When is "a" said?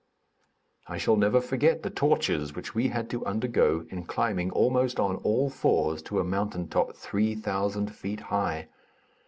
6.19-6.23